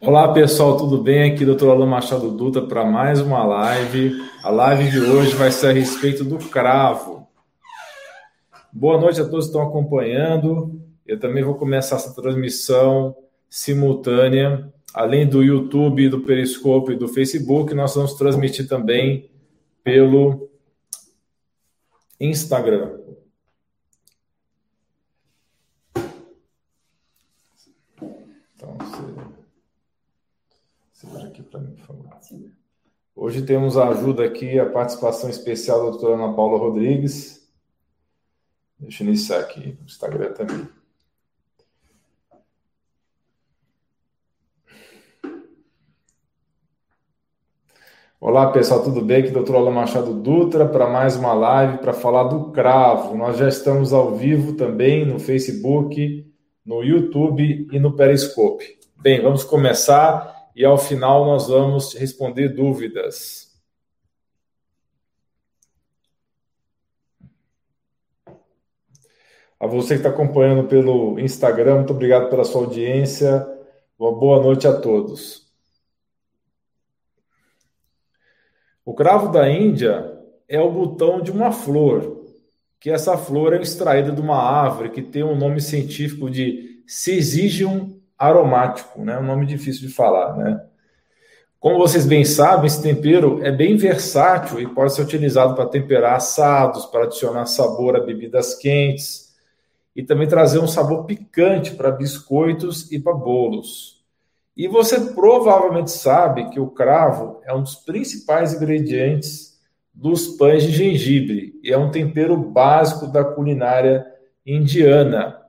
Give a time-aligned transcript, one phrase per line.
[0.00, 1.32] Olá pessoal, tudo bem?
[1.32, 1.68] Aqui Dr.
[1.68, 4.22] Alain Machado Dutra para mais uma live.
[4.42, 7.26] A live de hoje vai ser a respeito do cravo.
[8.72, 10.80] Boa noite a todos que estão acompanhando.
[11.06, 13.14] Eu também vou começar essa transmissão
[13.48, 19.30] simultânea, além do YouTube, do Periscope e do Facebook, nós vamos transmitir também
[19.84, 20.48] pelo
[22.18, 22.98] Instagram.
[28.56, 28.78] Então,
[30.92, 32.06] segura aqui para mim, por favor.
[33.16, 37.50] Hoje temos a ajuda aqui, a participação especial da doutora Ana Paula Rodrigues.
[38.78, 40.68] Deixa eu iniciar aqui no Instagram também.
[48.20, 49.18] Olá pessoal, tudo bem?
[49.18, 49.56] Aqui é Dr.
[49.56, 53.16] Alan Machado Dutra para mais uma live para falar do cravo.
[53.16, 56.32] Nós já estamos ao vivo também no Facebook,
[56.64, 58.78] no YouTube e no Periscope.
[58.96, 63.50] Bem, vamos começar e ao final nós vamos responder dúvidas.
[69.58, 73.46] A você que está acompanhando pelo Instagram, muito obrigado pela sua audiência.
[73.96, 75.42] Uma boa noite a todos.
[78.84, 80.18] O cravo da Índia
[80.48, 82.26] é o botão de uma flor,
[82.80, 87.91] que essa flor é extraída de uma árvore que tem um nome científico de Syzygium
[88.28, 89.18] aromático, né?
[89.18, 90.60] Um nome difícil de falar, né?
[91.58, 96.16] Como vocês bem sabem, esse tempero é bem versátil e pode ser utilizado para temperar
[96.16, 99.32] assados, para adicionar sabor a bebidas quentes
[99.94, 104.02] e também trazer um sabor picante para biscoitos e para bolos.
[104.56, 109.60] E você provavelmente sabe que o cravo é um dos principais ingredientes
[109.94, 114.04] dos pães de gengibre e é um tempero básico da culinária
[114.44, 115.41] indiana.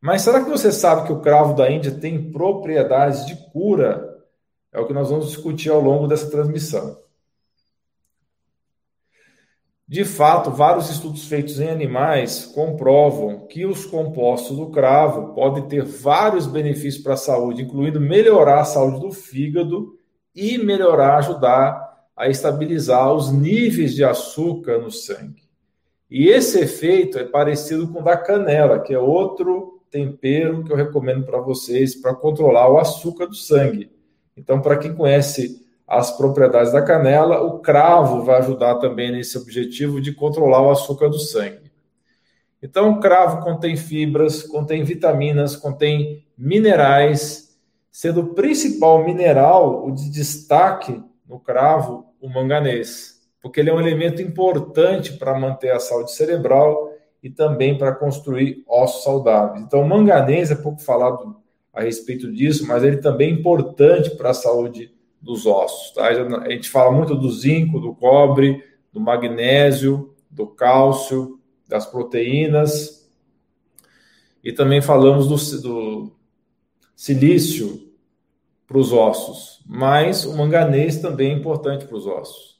[0.00, 4.16] Mas será que você sabe que o cravo da Índia tem propriedades de cura?
[4.72, 6.98] É o que nós vamos discutir ao longo dessa transmissão.
[9.88, 15.82] De fato, vários estudos feitos em animais comprovam que os compostos do cravo podem ter
[15.82, 19.98] vários benefícios para a saúde, incluindo melhorar a saúde do fígado
[20.34, 25.48] e melhorar, ajudar a estabilizar os níveis de açúcar no sangue.
[26.10, 30.76] E esse efeito é parecido com o da canela, que é outro tempero que eu
[30.76, 33.90] recomendo para vocês para controlar o açúcar do sangue.
[34.36, 40.00] Então, para quem conhece as propriedades da canela, o cravo vai ajudar também nesse objetivo
[40.00, 41.72] de controlar o açúcar do sangue.
[42.62, 47.56] Então, o cravo contém fibras, contém vitaminas, contém minerais,
[47.90, 53.80] sendo o principal mineral, o de destaque no cravo, o manganês, porque ele é um
[53.80, 56.87] elemento importante para manter a saúde cerebral
[57.22, 59.62] e também para construir ossos saudáveis.
[59.62, 61.36] Então, o manganês é pouco falado
[61.72, 65.92] a respeito disso, mas ele também é importante para a saúde dos ossos.
[65.92, 66.08] Tá?
[66.08, 73.08] A gente fala muito do zinco, do cobre, do magnésio, do cálcio, das proteínas.
[74.42, 76.12] E também falamos do, do
[76.94, 77.92] silício
[78.66, 79.62] para os ossos.
[79.66, 82.57] Mas o manganês também é importante para os ossos.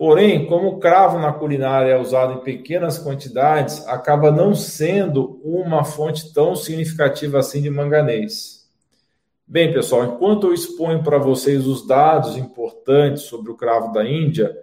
[0.00, 5.84] Porém, como o cravo na culinária é usado em pequenas quantidades, acaba não sendo uma
[5.84, 8.66] fonte tão significativa assim de manganês.
[9.46, 14.56] Bem, pessoal, enquanto eu exponho para vocês os dados importantes sobre o cravo da Índia,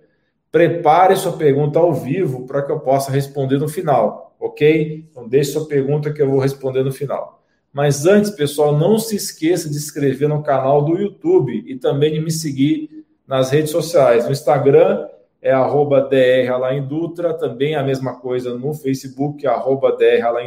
[0.52, 5.08] prepare sua pergunta ao vivo para que eu possa responder no final, ok?
[5.08, 7.44] Então, deixe sua pergunta que eu vou responder no final.
[7.72, 12.12] Mas antes, pessoal, não se esqueça de se inscrever no canal do YouTube e também
[12.12, 14.26] de me seguir nas redes sociais.
[14.26, 15.08] No Instagram
[15.42, 16.09] é arroba
[16.88, 19.96] Dutra, também a mesma coisa no Facebook, arroba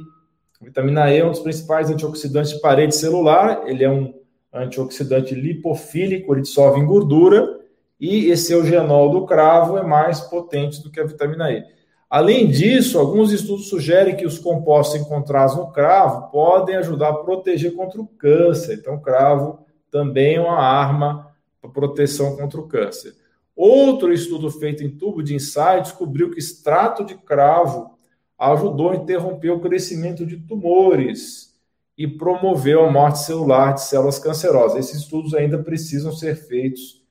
[0.62, 4.14] A vitamina E é um dos principais antioxidantes de parede celular, ele é um
[4.54, 7.60] antioxidante lipofílico, ele dissolve em gordura,
[8.00, 11.66] e esse eugenol do cravo é mais potente do que a vitamina E.
[12.14, 17.74] Além disso, alguns estudos sugerem que os compostos encontrados no cravo podem ajudar a proteger
[17.74, 18.78] contra o câncer.
[18.78, 23.16] Então, o cravo também é uma arma para proteção contra o câncer.
[23.56, 27.98] Outro estudo feito em tubo de ensaio descobriu que extrato de cravo
[28.38, 31.60] ajudou a interromper o crescimento de tumores
[31.98, 34.78] e promoveu a morte celular de células cancerosas.
[34.78, 37.04] Esses estudos ainda precisam ser feitos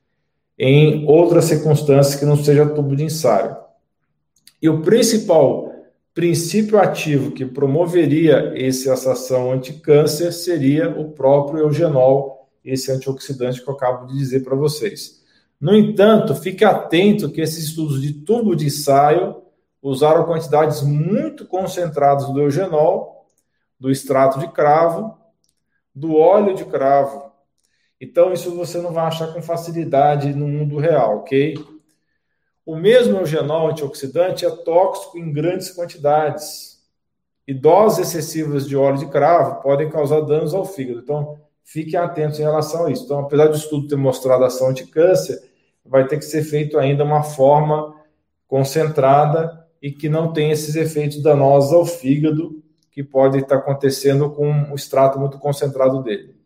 [0.56, 3.61] em outras circunstâncias que não seja tubo de ensaio.
[4.62, 5.72] E o principal
[6.14, 13.74] princípio ativo que promoveria essa ação anticâncer seria o próprio eugenol, esse antioxidante que eu
[13.74, 15.20] acabo de dizer para vocês.
[15.60, 19.42] No entanto, fique atento que esses estudos de tubo de ensaio
[19.82, 23.26] usaram quantidades muito concentradas do eugenol,
[23.80, 25.16] do extrato de cravo,
[25.92, 27.32] do óleo de cravo.
[28.00, 31.54] Então, isso você não vai achar com facilidade no mundo real, ok?
[32.64, 36.80] O mesmo eugenol antioxidante é tóxico em grandes quantidades.
[37.46, 41.00] E doses excessivas de óleo de cravo podem causar danos ao fígado.
[41.00, 43.04] Então, fiquem atentos em relação a isso.
[43.04, 45.42] Então, apesar do estudo ter mostrado ação anticâncer,
[45.84, 47.96] vai ter que ser feito ainda uma forma
[48.46, 52.62] concentrada e que não tem esses efeitos danosos ao fígado
[52.92, 56.36] que pode estar acontecendo com o extrato muito concentrado dele.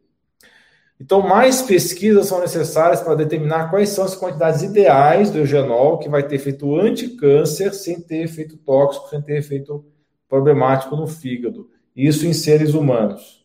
[0.99, 6.09] Então, mais pesquisas são necessárias para determinar quais são as quantidades ideais do eugenol que
[6.09, 9.85] vai ter efeito anticâncer sem ter efeito tóxico, sem ter efeito
[10.29, 11.69] problemático no fígado.
[11.95, 13.45] Isso em seres humanos.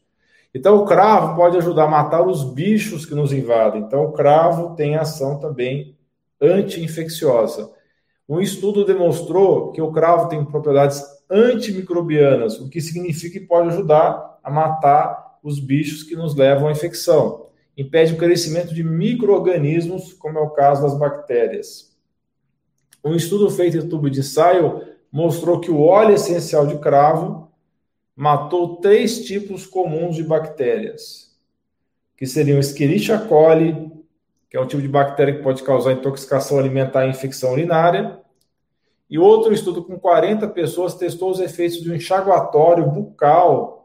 [0.54, 3.82] Então, o cravo pode ajudar a matar os bichos que nos invadem.
[3.82, 5.96] Então, o cravo tem ação também
[6.42, 7.70] anti-infecciosa.
[8.28, 14.40] Um estudo demonstrou que o cravo tem propriedades antimicrobianas, o que significa que pode ajudar
[14.44, 17.48] a matar os bichos que nos levam à infecção.
[17.78, 21.96] Impede o crescimento de micro-organismos, como é o caso das bactérias.
[23.04, 27.52] Um estudo feito em tubo de ensaio mostrou que o óleo essencial de cravo
[28.16, 31.36] matou três tipos comuns de bactérias,
[32.16, 33.92] que seriam Escherichia coli,
[34.50, 38.20] que é um tipo de bactéria que pode causar intoxicação alimentar e infecção urinária,
[39.10, 43.81] e outro estudo com 40 pessoas testou os efeitos de um enxaguatório bucal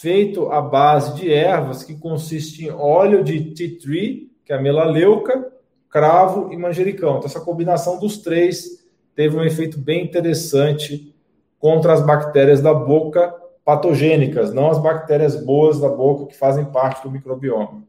[0.00, 4.60] feito à base de ervas que consiste em óleo de tea tree, que é a
[4.60, 5.52] melaleuca,
[5.90, 7.18] cravo e manjericão.
[7.18, 11.14] Então, essa combinação dos três teve um efeito bem interessante
[11.58, 13.34] contra as bactérias da boca
[13.64, 17.84] patogênicas, não as bactérias boas da boca que fazem parte do microbioma.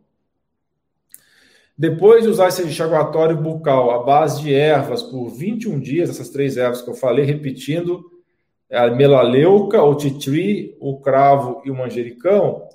[1.75, 6.57] Depois de usar esse enxaguatório bucal à base de ervas por 21 dias, essas três
[6.57, 8.12] ervas que eu falei, repetindo,
[8.73, 12.67] a melaleuca, o titri, o cravo e o manjericão,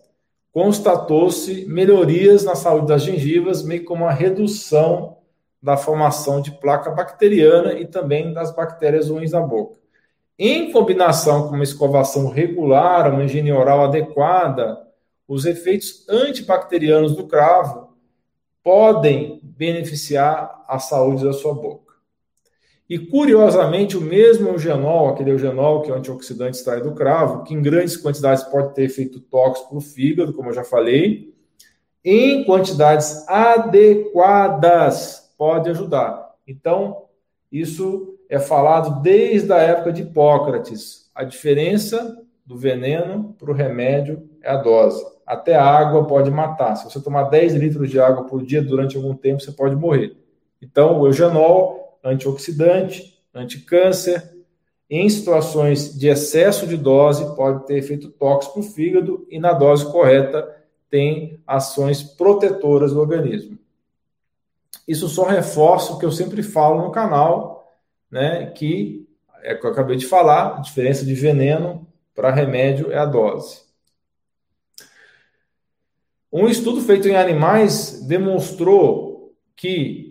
[0.53, 5.19] constatou-se melhorias na saúde das gengivas, meio como uma redução
[5.61, 9.78] da formação de placa bacteriana e também das bactérias ruins da boca.
[10.38, 14.78] Em combinação com uma escovação regular, uma higiene oral adequada,
[15.26, 17.88] os efeitos antibacterianos do cravo
[18.62, 21.88] podem beneficiar a saúde da sua boca.
[22.88, 27.52] E curiosamente, o mesmo eugenol, aquele eugenol que é o antioxidante extraído do cravo, que
[27.52, 31.35] em grandes quantidades pode ter efeito tóxico para o fígado, como eu já falei,
[32.02, 36.35] em quantidades adequadas pode ajudar.
[36.47, 37.04] Então,
[37.52, 41.11] isso é falado desde a época de Hipócrates.
[41.14, 45.04] A diferença do veneno para o remédio é a dose.
[45.26, 46.75] Até a água pode matar.
[46.76, 50.16] Se você tomar 10 litros de água por dia durante algum tempo, você pode morrer.
[50.62, 54.37] Então, o eugenol antioxidante, anticâncer.
[54.90, 59.90] Em situações de excesso de dose, pode ter efeito tóxico no fígado e, na dose
[59.93, 60.57] correta,
[60.88, 63.59] tem ações protetoras do organismo.
[64.87, 67.71] Isso só reforça o que eu sempre falo no canal,
[68.11, 69.07] né, que
[69.43, 73.05] é o que eu acabei de falar, a diferença de veneno para remédio é a
[73.05, 73.61] dose.
[76.33, 80.08] Um estudo feito em animais demonstrou que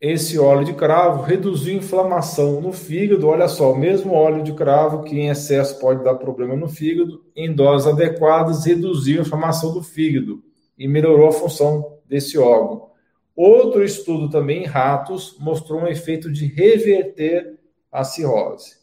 [0.00, 3.26] esse óleo de cravo reduziu inflamação no fígado.
[3.26, 7.24] Olha só, o mesmo óleo de cravo que em excesso pode dar problema no fígado,
[7.34, 10.42] em doses adequadas reduziu a inflamação do fígado
[10.78, 12.88] e melhorou a função desse órgão.
[13.34, 17.58] Outro estudo também em ratos mostrou um efeito de reverter
[17.90, 18.76] a cirrose.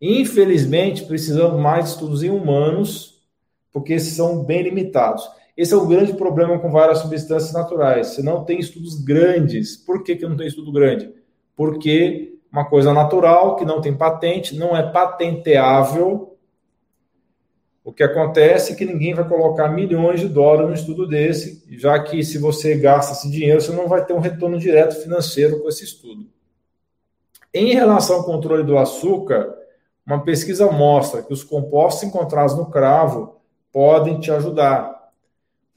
[0.00, 3.20] Infelizmente, precisamos mais estudos em humanos,
[3.72, 5.28] porque são bem limitados.
[5.58, 8.06] Esse é o grande problema com várias substâncias naturais.
[8.06, 9.76] Você não tem estudos grandes.
[9.76, 11.12] Por que, que não tem estudo grande?
[11.56, 16.38] Porque uma coisa natural, que não tem patente, não é patenteável.
[17.82, 21.98] O que acontece é que ninguém vai colocar milhões de dólares no estudo desse, já
[21.98, 25.68] que se você gasta esse dinheiro, você não vai ter um retorno direto financeiro com
[25.68, 26.28] esse estudo.
[27.52, 29.56] Em relação ao controle do açúcar,
[30.06, 33.40] uma pesquisa mostra que os compostos encontrados no cravo
[33.72, 34.97] podem te ajudar.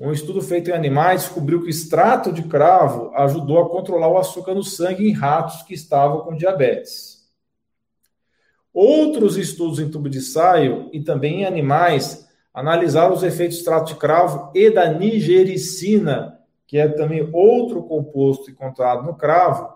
[0.03, 4.17] Um estudo feito em animais descobriu que o extrato de cravo ajudou a controlar o
[4.17, 7.29] açúcar no sangue em ratos que estavam com diabetes.
[8.73, 13.93] Outros estudos em tubo de saio e também em animais analisaram os efeitos do extrato
[13.93, 19.71] de cravo e da nigericina, que é também outro composto encontrado no cravo,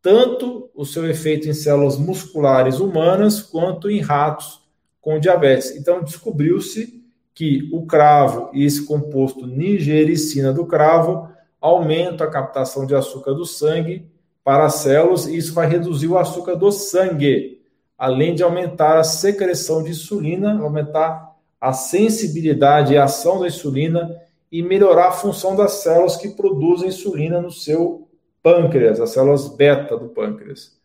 [0.00, 4.62] tanto o seu efeito em células musculares humanas quanto em ratos
[4.98, 5.76] com diabetes.
[5.76, 6.97] Então, descobriu-se
[7.38, 11.28] que o cravo e esse composto nigericina do cravo
[11.60, 14.04] aumenta a captação de açúcar do sangue
[14.42, 17.60] para as células e isso vai reduzir o açúcar do sangue,
[17.96, 24.20] além de aumentar a secreção de insulina, aumentar a sensibilidade e a ação da insulina
[24.50, 28.08] e melhorar a função das células que produzem insulina no seu
[28.42, 30.76] pâncreas, as células beta do pâncreas.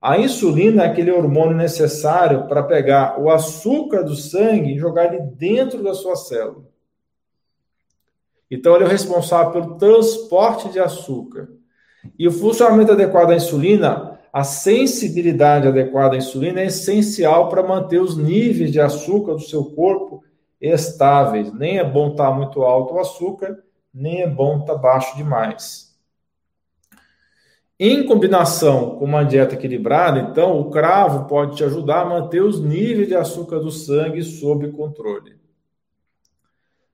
[0.00, 5.22] A insulina é aquele hormônio necessário para pegar o açúcar do sangue e jogar ele
[5.36, 6.64] dentro da sua célula.
[8.50, 11.48] Então, ele é o responsável pelo transporte de açúcar.
[12.18, 18.00] E o funcionamento adequado da insulina, a sensibilidade adequada à insulina é essencial para manter
[18.00, 20.24] os níveis de açúcar do seu corpo
[20.58, 21.52] estáveis.
[21.52, 25.89] Nem é bom estar muito alto o açúcar, nem é bom estar baixo demais.
[27.82, 32.60] Em combinação com uma dieta equilibrada, então, o cravo pode te ajudar a manter os
[32.60, 35.40] níveis de açúcar do sangue sob controle.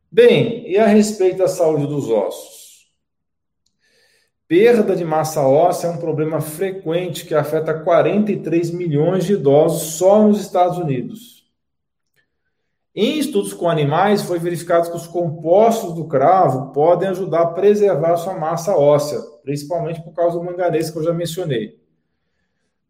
[0.09, 2.87] Bem, e a respeito da saúde dos ossos?
[4.47, 10.23] Perda de massa óssea é um problema frequente que afeta 43 milhões de idosos só
[10.23, 11.51] nos Estados Unidos.
[12.95, 18.17] Em estudos com animais, foi verificado que os compostos do cravo podem ajudar a preservar
[18.19, 21.81] sua massa óssea, principalmente por causa do manganês que eu já mencionei.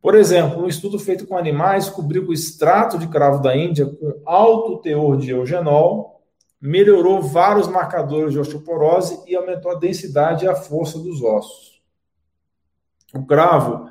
[0.01, 3.85] Por exemplo, um estudo feito com animais descobriu que o extrato de cravo da Índia,
[3.85, 6.23] com alto teor de eugenol,
[6.59, 11.83] melhorou vários marcadores de osteoporose e aumentou a densidade e a força dos ossos.
[13.15, 13.91] O cravo,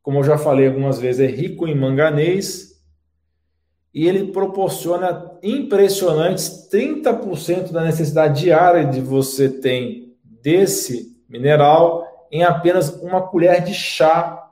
[0.00, 2.80] como eu já falei algumas vezes, é rico em manganês,
[3.92, 12.90] e ele proporciona impressionantes 30% da necessidade diária de você tem desse mineral em apenas
[13.00, 14.44] uma colher de chá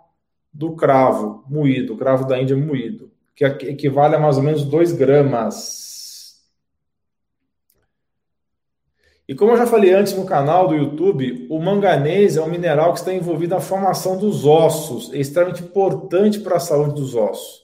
[0.52, 6.42] do cravo moído, cravo da Índia moído, que equivale a mais ou menos 2 gramas.
[9.26, 12.92] E como eu já falei antes no canal do YouTube, o manganês é um mineral
[12.92, 17.62] que está envolvido na formação dos ossos, é extremamente importante para a saúde dos ossos.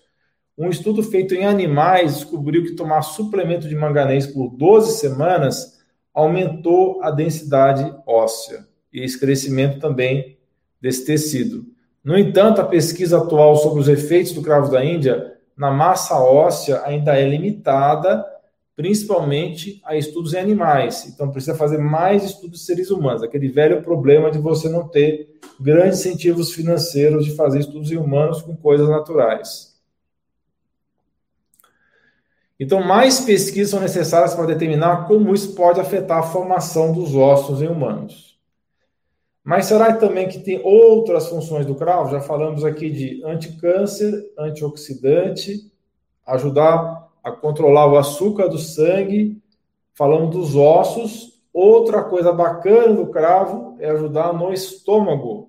[0.57, 5.79] Um estudo feito em animais descobriu que tomar suplemento de manganês por 12 semanas
[6.13, 10.39] aumentou a densidade óssea e esse crescimento também
[10.81, 11.67] desse tecido.
[12.03, 16.83] No entanto, a pesquisa atual sobre os efeitos do cravo da Índia na massa óssea
[16.85, 18.25] ainda é limitada,
[18.77, 21.07] principalmente a estudos em animais.
[21.07, 23.23] Então, precisa fazer mais estudos em seres humanos.
[23.23, 28.41] Aquele velho problema de você não ter grandes incentivos financeiros de fazer estudos em humanos
[28.41, 29.77] com coisas naturais.
[32.61, 37.63] Então, mais pesquisas são necessárias para determinar como isso pode afetar a formação dos ossos
[37.63, 38.28] em humanos.
[39.49, 42.11] Mas será também que tem outras funções do cravo?
[42.11, 45.73] Já falamos aqui de anticâncer, antioxidante,
[46.27, 49.41] ajudar a controlar o açúcar do sangue,
[49.95, 51.41] falando dos ossos.
[51.51, 55.49] Outra coisa bacana do cravo é ajudar no estômago,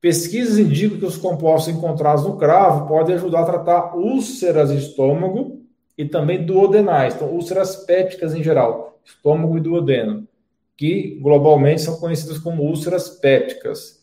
[0.00, 5.60] Pesquisas indicam que os compostos encontrados no cravo podem ajudar a tratar úlceras de estômago
[5.98, 10.26] e também duodenais, então úlceras pépticas em geral, estômago e duodeno,
[10.76, 14.02] que globalmente são conhecidas como úlceras pépticas.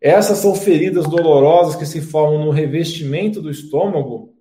[0.00, 4.34] Essas são feridas dolorosas que se formam no revestimento do estômago,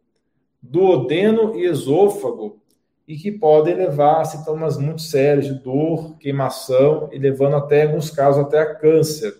[0.62, 2.62] duodeno e esôfago,
[3.08, 7.88] e que podem levar a sintomas muito sérios de dor, queimação e levando até, em
[7.88, 9.34] alguns casos, até a câncer.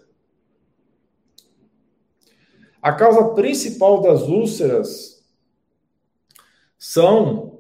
[2.82, 5.26] A causa principal das úlceras
[6.78, 7.60] são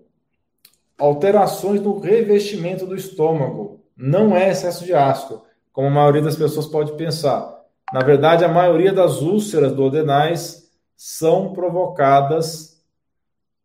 [0.97, 3.76] alterações no revestimento do estômago.
[3.97, 5.41] Não é excesso de ácido,
[5.73, 7.57] como a maioria das pessoas pode pensar.
[7.91, 12.83] Na verdade, a maioria das úlceras duodenais são provocadas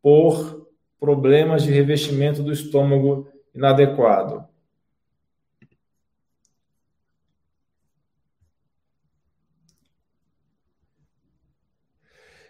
[0.00, 0.66] por
[0.98, 4.44] problemas de revestimento do estômago inadequado.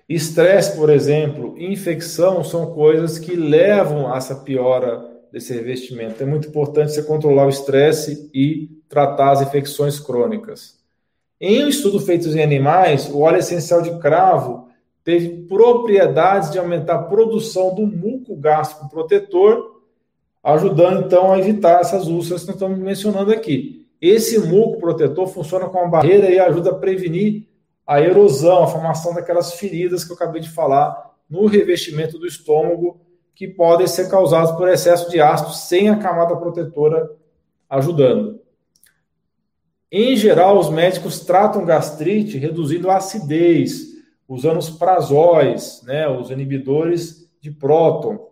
[0.09, 6.23] Estresse, por exemplo, infecção são coisas que levam a essa piora desse revestimento.
[6.23, 10.79] É muito importante você controlar o estresse e tratar as infecções crônicas.
[11.41, 14.69] Em um estudo feito em animais, o óleo essencial de cravo
[15.03, 19.81] teve propriedades de aumentar a produção do muco gástrico protetor,
[20.45, 23.87] ajudando então a evitar essas úlceras que nós estamos mencionando aqui.
[24.01, 27.49] Esse muco protetor funciona como uma barreira e ajuda a prevenir
[27.87, 33.01] a erosão, a formação daquelas feridas que eu acabei de falar no revestimento do estômago,
[33.35, 37.11] que podem ser causadas por excesso de ácido sem a camada protetora
[37.69, 38.41] ajudando.
[39.91, 43.93] Em geral, os médicos tratam gastrite reduzindo a acidez,
[44.27, 48.31] usando os prazóis, né, os inibidores de próton.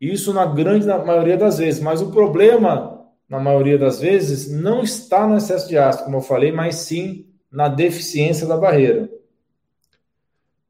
[0.00, 5.26] Isso na grande maioria das vezes, mas o problema, na maioria das vezes, não está
[5.26, 9.08] no excesso de ácido, como eu falei, mas sim na deficiência da barreira.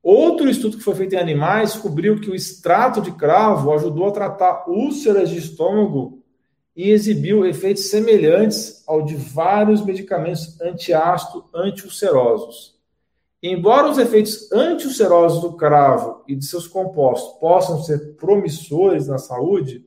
[0.03, 4.13] Outro estudo que foi feito em animais descobriu que o extrato de cravo ajudou a
[4.13, 6.23] tratar úlceras de estômago
[6.75, 12.81] e exibiu efeitos semelhantes ao de vários medicamentos antiácido antiulcerosos.
[13.41, 19.85] Embora os efeitos antiulcerosos do cravo e de seus compostos possam ser promissores na saúde,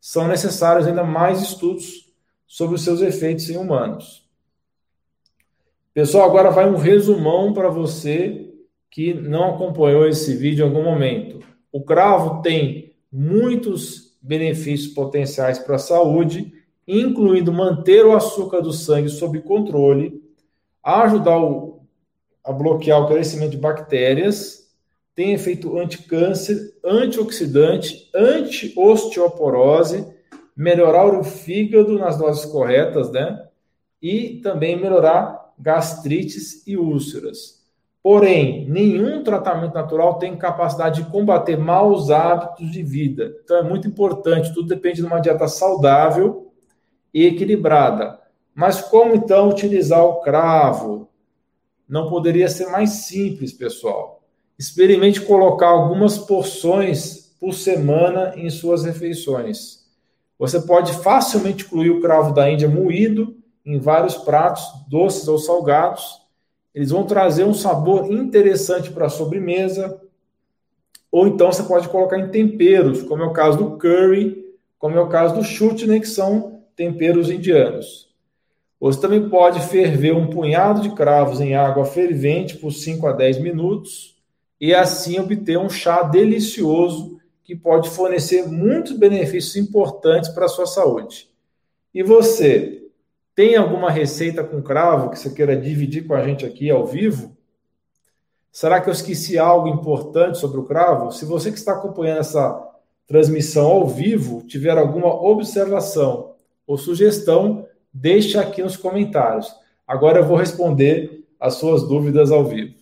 [0.00, 2.12] são necessários ainda mais estudos
[2.46, 4.28] sobre os seus efeitos em humanos.
[5.92, 8.52] Pessoal, agora vai um resumão para você
[8.90, 11.40] que não acompanhou esse vídeo em algum momento.
[11.70, 16.52] O cravo tem muitos benefícios potenciais para a saúde,
[16.86, 20.22] incluindo manter o açúcar do sangue sob controle,
[20.82, 21.80] ajudar o,
[22.44, 24.66] a bloquear o crescimento de bactérias,
[25.14, 30.06] tem efeito anticâncer, antioxidante, anti-osteoporose,
[30.54, 33.46] melhorar o fígado nas doses corretas, né?
[34.00, 37.55] E também melhorar gastrites e úlceras.
[38.06, 43.34] Porém, nenhum tratamento natural tem capacidade de combater maus hábitos de vida.
[43.42, 46.52] Então é muito importante, tudo depende de uma dieta saudável
[47.12, 48.16] e equilibrada.
[48.54, 51.08] Mas como então utilizar o cravo?
[51.88, 54.22] Não poderia ser mais simples, pessoal.
[54.56, 59.84] Experimente colocar algumas porções por semana em suas refeições.
[60.38, 66.24] Você pode facilmente incluir o cravo da Índia moído em vários pratos, doces ou salgados.
[66.76, 69.98] Eles vão trazer um sabor interessante para a sobremesa.
[71.10, 74.44] Ou então você pode colocar em temperos, como é o caso do curry,
[74.78, 78.10] como é o caso do chutney, que são temperos indianos.
[78.78, 83.38] Você também pode ferver um punhado de cravos em água fervente por 5 a 10
[83.38, 84.14] minutos
[84.60, 90.66] e assim obter um chá delicioso que pode fornecer muitos benefícios importantes para a sua
[90.66, 91.30] saúde.
[91.94, 92.85] E você,
[93.36, 97.36] tem alguma receita com cravo que você queira dividir com a gente aqui ao vivo?
[98.50, 101.12] Será que eu esqueci algo importante sobre o cravo?
[101.12, 102.66] Se você que está acompanhando essa
[103.06, 106.34] transmissão ao vivo tiver alguma observação
[106.66, 109.54] ou sugestão, deixe aqui nos comentários.
[109.86, 112.74] Agora eu vou responder as suas dúvidas ao vivo.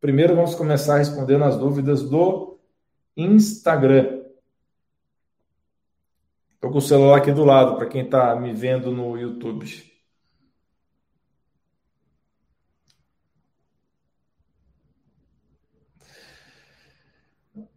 [0.00, 2.56] Primeiro vamos começar respondendo as dúvidas do
[3.16, 4.21] Instagram.
[6.62, 9.66] Estou com o celular aqui do lado, para quem está me vendo no YouTube.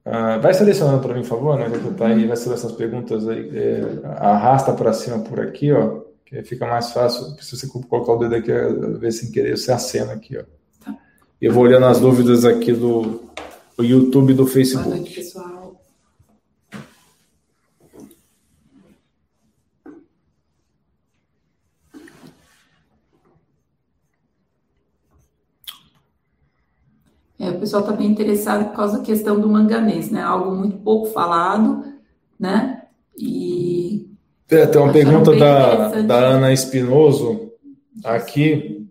[0.06, 1.66] Ah, vai selecionando para mim, por favor, né?
[1.98, 3.50] Tá aí, vai selecionar essas perguntas aí.
[3.58, 6.02] É, arrasta para cima por aqui, ó.
[6.24, 7.36] Que fica mais fácil.
[7.42, 8.52] Se você colocar o dedo aqui,
[9.00, 10.44] ver sem querer, você acena aqui, ó.
[10.86, 10.96] Tá.
[11.42, 13.24] Eu vou olhando as dúvidas aqui do,
[13.76, 14.90] do YouTube e do Facebook.
[14.90, 15.55] Boa noite, pessoal.
[27.46, 30.22] É, o pessoal está bem interessado por causa da questão do manganês, né?
[30.22, 31.84] Algo muito pouco falado,
[32.40, 32.82] né?
[33.16, 34.10] E.
[34.50, 37.52] É, tem uma pergunta da, da Ana Espinoso
[38.04, 38.88] aqui.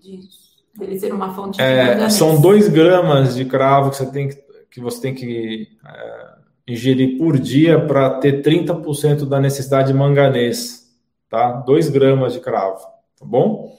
[0.77, 4.37] Dele ser uma fonte é, São dois gramas de cravo que você tem que,
[4.71, 10.89] que, você tem que é, ingerir por dia para ter 30% da necessidade de manganês,
[11.29, 11.53] tá?
[11.53, 12.81] 2 gramas de cravo,
[13.17, 13.77] tá bom?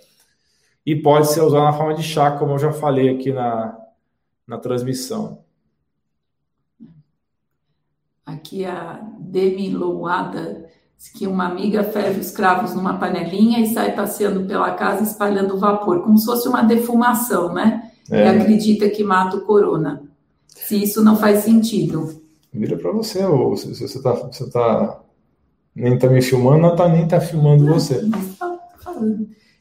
[0.86, 3.78] E pode ser usado na forma de chá, como eu já falei aqui na,
[4.48, 5.44] na transmissão.
[8.26, 10.66] Aqui a Demi Louada
[11.14, 16.02] que uma amiga ferve os cravos numa panelinha e sai passeando pela casa espalhando vapor,
[16.02, 17.92] como se fosse uma defumação, né?
[18.10, 18.26] É.
[18.26, 20.04] E acredita que mata o corona.
[20.48, 22.22] Se isso não faz sentido.
[22.54, 25.02] Vira para você, ou se você tá, você tá
[25.76, 28.10] nem tá me filmando, não tá nem tá filmando não, você.
[28.40, 28.58] Tá.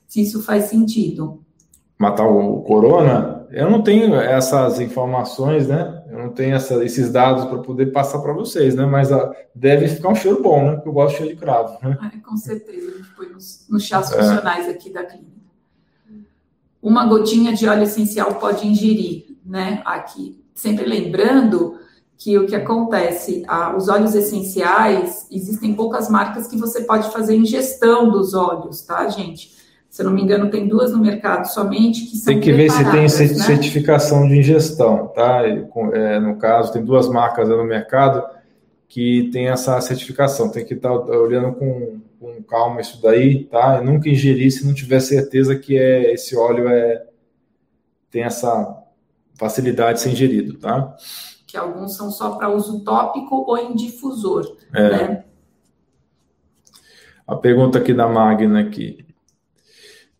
[0.06, 1.43] Se isso faz sentido.
[1.98, 6.02] Matar o corona, eu não tenho essas informações, né?
[6.10, 8.84] Eu não tenho essa, esses dados para poder passar para vocês, né?
[8.84, 10.72] Mas a, ah, deve ficar um cheiro bom, né?
[10.74, 11.78] Porque eu gosto de cheiro de cravo.
[11.80, 11.96] Né?
[12.00, 14.16] Ah, com certeza, a gente põe nos, nos chás é.
[14.16, 15.30] funcionais aqui da clínica.
[16.82, 19.80] Uma gotinha de óleo essencial pode ingerir, né?
[19.84, 21.78] Aqui, sempre lembrando
[22.18, 27.36] que o que acontece, ah, os óleos essenciais, existem poucas marcas que você pode fazer
[27.36, 29.52] ingestão dos óleos, tá, gente?
[29.94, 32.68] Se eu não me engano, tem duas no mercado somente que são Tem que ver
[32.68, 33.08] se tem né?
[33.08, 35.44] certificação de ingestão, tá?
[35.46, 38.26] É, no caso, tem duas marcas no mercado
[38.88, 40.50] que tem essa certificação.
[40.50, 43.76] Tem que estar tá olhando com, com calma isso daí, tá?
[43.76, 47.06] Eu nunca ingerir se não tiver certeza que é, esse óleo é,
[48.10, 48.76] tem essa
[49.36, 50.92] facilidade de ser ingerido, tá?
[51.46, 54.90] Que alguns são só para uso tópico ou em difusor, é.
[54.90, 55.24] né?
[57.24, 59.03] A pergunta aqui da Magna aqui.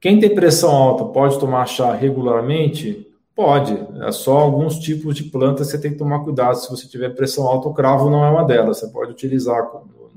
[0.04, 3.10] Quem tem pressão alta pode tomar chá regularmente?
[3.34, 3.72] Pode.
[4.06, 6.56] É só alguns tipos de plantas que você tem que tomar cuidado.
[6.56, 8.80] Se você tiver pressão alta, o cravo não é uma delas.
[8.80, 9.66] Você pode utilizar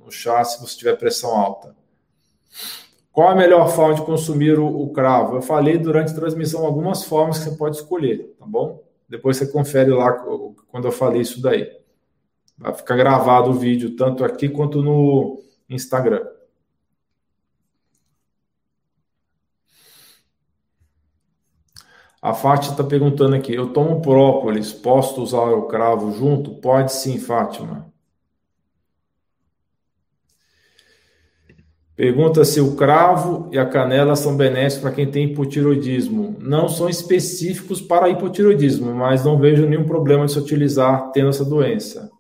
[0.04, 1.74] no chá se você tiver pressão alta.
[3.14, 5.38] Qual a melhor forma de consumir o, o, cravo?
[5.38, 8.84] Eu falei durante a transmissão algumas formas que você pode escolher, tá bom?
[9.08, 10.12] Depois você confere lá
[10.68, 11.66] quando eu falei isso daí.
[12.58, 16.26] Vai ficar gravado o vídeo tanto aqui quanto no Instagram.
[22.28, 26.56] A Fátima está perguntando aqui: eu tomo própolis, posso usar o cravo junto?
[26.56, 27.90] Pode sim, Fátima.
[31.96, 36.36] Pergunta se o cravo e a canela são benéficos para quem tem hipotiroidismo.
[36.40, 41.46] Não são específicos para hipotiroidismo, mas não vejo nenhum problema de se utilizar tendo essa
[41.46, 42.12] doença.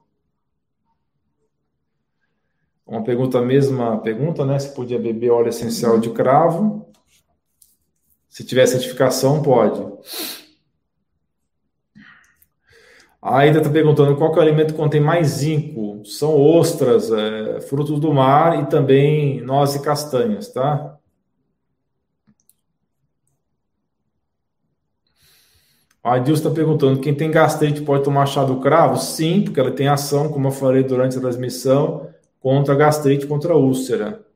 [2.87, 4.57] Uma pergunta, mesma pergunta, né?
[4.57, 6.86] Se podia beber óleo essencial de cravo.
[8.37, 9.81] Se tiver certificação, pode.
[13.19, 16.05] A Aida está perguntando qual é o alimento que contém mais zinco.
[16.05, 20.99] São ostras, é, frutos do mar e também nozes e castanhas, tá?
[26.03, 28.99] A Dilson está perguntando: quem tem gastrite pode tomar chá do cravo?
[28.99, 32.07] Sim, porque ela tem ação, como eu falei durante a transmissão,
[32.39, 34.26] contra gastrite, contra úlcera.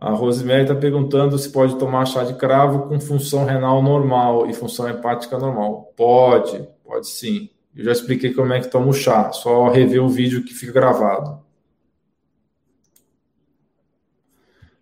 [0.00, 4.54] A Rosemary está perguntando se pode tomar chá de cravo com função renal normal e
[4.54, 5.92] função hepática normal.
[5.96, 7.50] Pode, pode sim.
[7.74, 10.72] Eu já expliquei como é que toma o chá, só rever o vídeo que fica
[10.72, 11.42] gravado.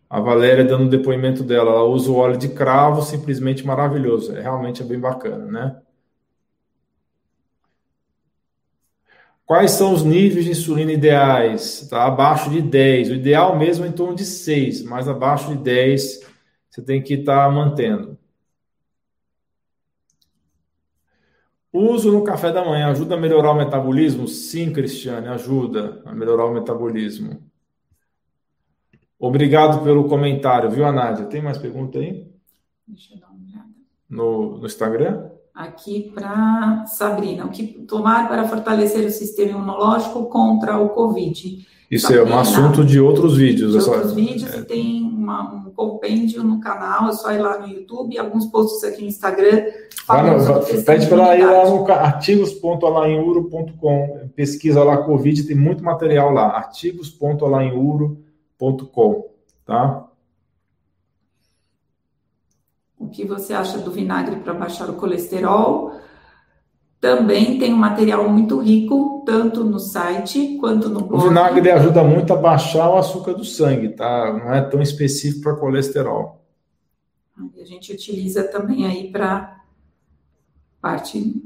[0.08, 4.36] A Valéria dando o depoimento dela, ela usa o óleo de cravo, simplesmente maravilhoso.
[4.36, 5.82] É realmente é bem bacana, né?
[9.46, 11.86] Quais são os níveis de insulina ideais?
[11.88, 12.04] Tá?
[12.04, 13.10] Abaixo de 10.
[13.10, 16.26] O ideal mesmo é em torno de 6, mas abaixo de 10
[16.68, 18.18] você tem que estar tá mantendo.
[21.72, 24.26] Uso no café da manhã ajuda a melhorar o metabolismo?
[24.26, 27.40] Sim, Cristiane, ajuda a melhorar o metabolismo.
[29.18, 31.26] Obrigado pelo comentário, viu, Anádia?
[31.26, 32.30] Tem mais pergunta aí?
[32.86, 33.70] Deixa eu dar uma olhada.
[34.08, 35.35] No, no Instagram?
[35.56, 41.66] Aqui para Sabrina, o que tomar para fortalecer o sistema imunológico contra o Covid.
[41.90, 43.72] Isso Sabrina, é um assunto de outros vídeos.
[43.72, 44.58] De outros vídeos, é.
[44.58, 48.84] e tem uma, um compêndio no canal, é só ir lá no YouTube, alguns posts
[48.84, 49.64] aqui no Instagram.
[50.08, 59.30] no, pede para ir lá no artigos.alainuro.com, pesquisa lá Covid, tem muito material lá, artigos.alainuro.com,
[59.64, 60.05] tá?
[62.98, 65.92] O que você acha do vinagre para baixar o colesterol.
[67.00, 71.24] Também tem um material muito rico, tanto no site quanto no blog.
[71.24, 74.32] O vinagre ajuda muito a baixar o açúcar do sangue, tá?
[74.32, 76.42] Não é tão específico para colesterol.
[77.60, 79.60] a gente utiliza também aí para
[80.80, 81.42] parte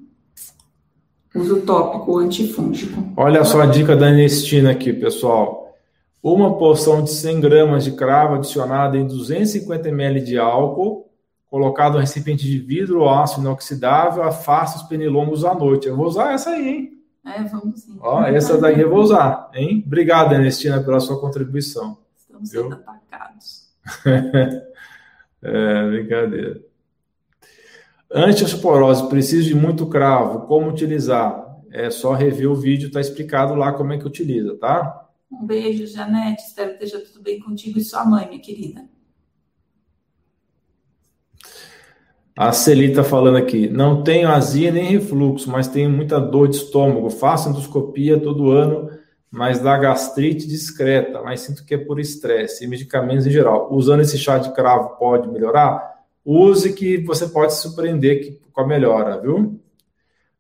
[1.35, 3.13] uso tópico antifúngico.
[3.17, 5.75] Olha só a dica da Anestina aqui, pessoal.
[6.23, 11.10] Uma porção de 100 gramas de cravo adicionada em 250 ml de álcool
[11.51, 15.89] colocado no recipiente de vidro ou aço inoxidável, afasta os pernilongos à noite.
[15.89, 17.01] Eu vou usar essa aí, hein?
[17.27, 17.99] É, vamos sim.
[18.01, 19.83] Ó, essa daí eu vou usar, hein?
[19.85, 21.99] Obrigado, Ernestina, pela sua contribuição.
[22.17, 23.69] estamos sendo atacados.
[25.43, 26.61] é, brincadeira.
[28.13, 31.49] Antiosporose, preciso de muito cravo, como utilizar?
[31.73, 35.09] É só rever o vídeo, está explicado lá como é que utiliza, tá?
[35.31, 38.85] Um beijo, Janete, espero que esteja tudo bem contigo e sua mãe, minha querida.
[42.41, 47.11] A Celita falando aqui, não tenho azia nem refluxo, mas tenho muita dor de estômago,
[47.11, 48.89] faço endoscopia todo ano,
[49.31, 53.69] mas dá gastrite discreta, mas sinto que é por estresse e medicamentos em geral.
[53.71, 56.01] Usando esse chá de cravo pode melhorar?
[56.25, 59.61] use que você pode se surpreender com a melhora, viu?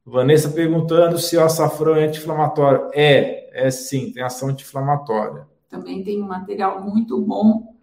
[0.02, 2.88] Vanessa perguntando se o açafrão é anti-inflamatório.
[2.94, 5.46] É, é sim, tem ação anti-inflamatória.
[5.68, 7.74] Também tem um material muito bom.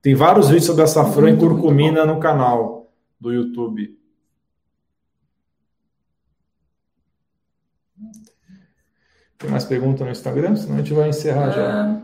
[0.00, 2.79] Tem vários vídeos sobre açafrão muito, e curcumina no canal
[3.20, 3.98] do YouTube.
[9.38, 10.56] Tem mais perguntas no Instagram?
[10.56, 11.84] Senão a gente vai encerrar já.
[11.84, 12.02] Ah,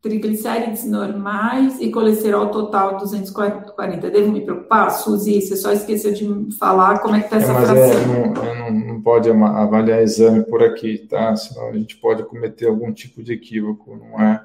[0.00, 4.10] triglicérides normais e colesterol total 240.
[4.10, 4.90] Devo me preocupar?
[4.90, 8.00] Suzy, você só esqueceu de falar como é que está essa é, mas fração.
[8.00, 11.36] É, não, não, não, pode avaliar exame por aqui, tá?
[11.36, 14.42] Senão a gente pode cometer algum tipo de equívoco, não é?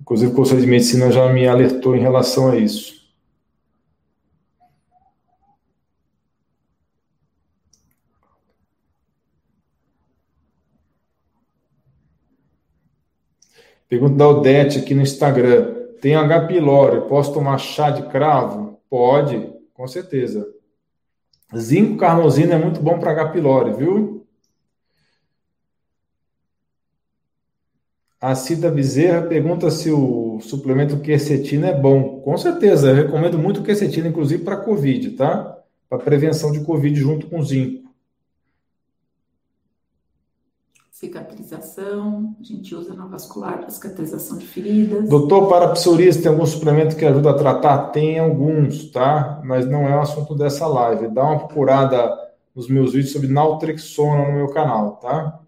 [0.00, 3.03] Inclusive o Conselho de Medicina já me alertou em relação a isso.
[13.94, 15.72] Pergunta da Odete aqui no Instagram.
[16.00, 16.48] Tem H.
[16.48, 18.80] pylori, posso tomar chá de cravo?
[18.90, 20.44] Pode, com certeza.
[21.56, 23.28] Zinco carnosina é muito bom para H.
[23.28, 24.26] pylori, viu?
[28.20, 32.20] A Cida Bezerra pergunta se o suplemento quercetina é bom.
[32.20, 35.56] Com certeza, eu recomendo muito quercetina, inclusive para Covid, tá?
[35.88, 37.83] Para prevenção de Covid junto com zinco.
[41.04, 45.08] Cicatrização, a gente usa na vascular para cicatrização de feridas.
[45.08, 47.90] Doutor, para psoríase tem algum suplemento que ajuda a tratar?
[47.90, 49.40] Tem alguns, tá?
[49.44, 51.08] Mas não é o assunto dessa live.
[51.08, 52.16] Dá uma procurada
[52.54, 55.40] nos meus vídeos sobre naltrexona no meu canal, tá?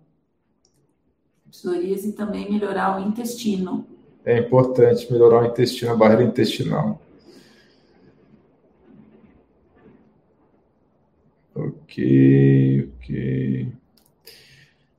[1.50, 3.86] Psoríase também melhorar o intestino.
[4.24, 7.00] É importante melhorar o intestino, a barreira intestinal.
[11.54, 13.72] Ok, ok.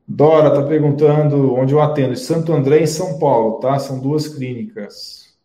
[0.08, 2.16] Dora está perguntando onde eu atendo.
[2.16, 3.78] Santo André, em São Paulo, tá?
[3.78, 5.38] São duas clínicas.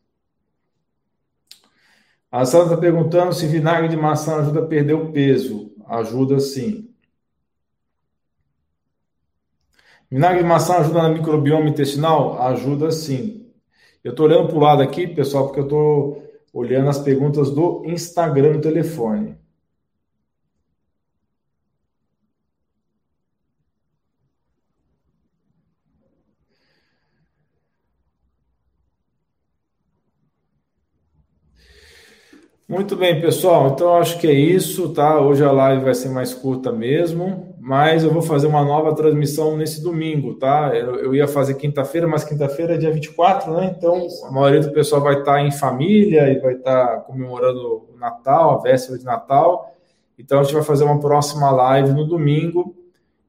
[2.30, 5.72] A Sara está perguntando se vinagre de maçã ajuda a perder o peso.
[5.86, 6.88] Ajuda sim.
[10.10, 12.40] Vinagre de maçã ajuda na microbioma intestinal?
[12.40, 13.50] Ajuda sim.
[14.04, 16.22] Eu estou olhando para o lado aqui, pessoal, porque eu estou
[16.52, 19.41] olhando as perguntas do Instagram no telefone.
[32.72, 33.68] Muito bem, pessoal.
[33.68, 35.20] Então acho que é isso, tá?
[35.20, 39.58] Hoje a live vai ser mais curta mesmo, mas eu vou fazer uma nova transmissão
[39.58, 40.72] nesse domingo, tá?
[40.74, 43.74] Eu, eu ia fazer quinta-feira, mas quinta-feira é dia 24, né?
[43.76, 48.54] Então a maioria do pessoal vai estar em família e vai estar comemorando o Natal,
[48.54, 49.70] a véspera de Natal.
[50.18, 52.74] Então a gente vai fazer uma próxima live no domingo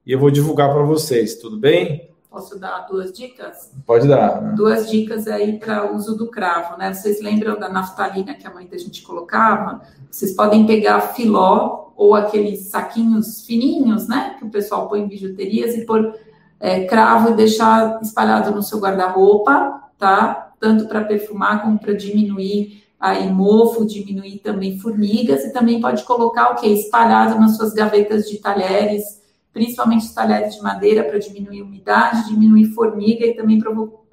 [0.06, 2.13] e eu vou divulgar para vocês, tudo bem?
[2.34, 3.70] Posso dar duas dicas?
[3.86, 4.42] Pode dar.
[4.42, 4.54] Né?
[4.56, 6.92] Duas dicas aí para uso do cravo, né?
[6.92, 9.82] Vocês lembram da naftalina que a mãe da gente colocava?
[10.10, 14.34] Vocês podem pegar filó ou aqueles saquinhos fininhos, né?
[14.36, 16.12] Que o pessoal põe em bijuterias e pôr
[16.58, 20.54] é, cravo e deixar espalhado no seu guarda-roupa, tá?
[20.58, 26.50] Tanto para perfumar como para diminuir aí mofo, diminuir também formigas e também pode colocar
[26.50, 26.66] o que?
[26.66, 29.22] Espalhado nas suas gavetas de talheres
[29.54, 33.62] principalmente os talheres de madeira para diminuir a umidade, diminuir formiga e também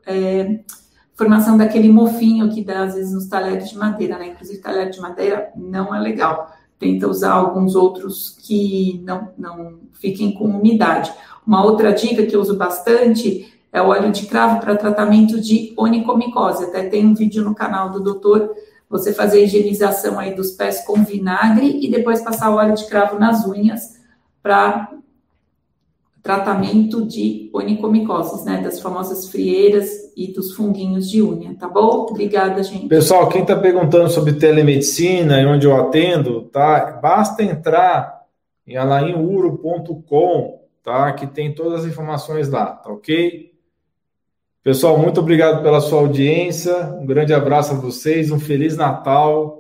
[0.06, 0.60] é,
[1.16, 4.28] formação daquele mofinho que dá às vezes nos talheres de madeira, né?
[4.28, 6.52] Inclusive talher de madeira não é legal.
[6.78, 11.12] Tenta usar alguns outros que não, não fiquem com umidade.
[11.46, 15.74] Uma outra dica que eu uso bastante é o óleo de cravo para tratamento de
[15.76, 16.66] onicomicose.
[16.66, 18.52] Até tem um vídeo no canal do doutor
[18.88, 22.86] você fazer a higienização aí dos pés com vinagre e depois passar o óleo de
[22.88, 24.00] cravo nas unhas
[24.44, 24.92] para
[26.22, 28.62] tratamento de onicomicoses, né?
[28.62, 32.06] Das famosas frieiras e dos funguinhos de unha, tá bom?
[32.10, 32.88] Obrigada, gente.
[32.88, 37.00] Pessoal, quem está perguntando sobre telemedicina e onde eu atendo, tá?
[37.02, 38.22] Basta entrar
[38.68, 41.12] em alainuro.com, tá?
[41.14, 43.52] Que tem todas as informações lá, tá ok?
[44.64, 46.96] Pessoal, muito obrigado pela sua audiência.
[47.00, 49.58] Um grande abraço a vocês, um feliz Natal.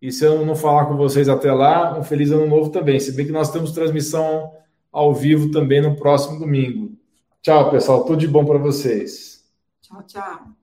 [0.00, 2.98] E se eu não falar com vocês até lá, um feliz ano novo também.
[2.98, 4.50] Se bem que nós temos transmissão
[4.92, 6.92] ao vivo também no próximo domingo.
[7.40, 8.04] Tchau, pessoal.
[8.04, 9.44] Tudo de bom para vocês.
[9.80, 10.61] Tchau, tchau.